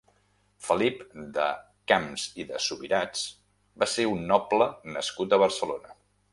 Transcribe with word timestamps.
Felip 0.67 1.03
de 1.35 1.43
Camps 1.91 2.25
i 2.43 2.47
de 2.53 2.63
Subirats 2.69 3.23
va 3.85 3.91
ser 3.95 4.09
un 4.15 4.27
noble 4.35 4.71
nascut 4.99 5.37
a 5.37 5.43
Barcelona. 5.49 5.97